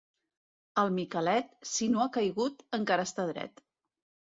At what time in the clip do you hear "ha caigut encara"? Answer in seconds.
2.05-3.09